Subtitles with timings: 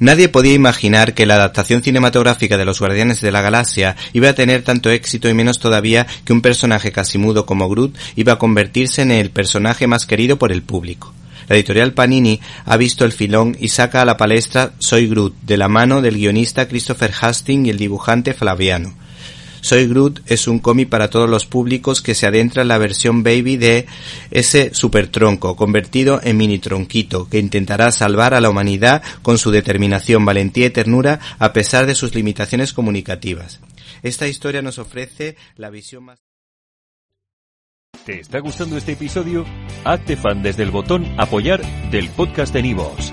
[0.00, 4.34] Nadie podía imaginar que la adaptación cinematográfica de Los Guardianes de la Galaxia iba a
[4.34, 8.38] tener tanto éxito y menos todavía que un personaje casi mudo como Groot iba a
[8.38, 11.12] convertirse en el personaje más querido por el público.
[11.48, 15.58] La editorial Panini ha visto el filón y saca a la palestra Soy Groot, de
[15.58, 18.94] la mano del guionista Christopher Hastings y el dibujante Flaviano.
[19.60, 23.22] Soy Groot es un cómic para todos los públicos que se adentra en la versión
[23.22, 23.86] baby de
[24.30, 30.24] ese supertronco convertido en mini tronquito que intentará salvar a la humanidad con su determinación,
[30.24, 33.60] valentía y ternura a pesar de sus limitaciones comunicativas.
[34.02, 36.20] Esta historia nos ofrece la visión más
[38.04, 39.44] ¿Te está gustando este episodio?
[39.84, 43.12] Hazte fan desde el botón apoyar del podcast de Nivos.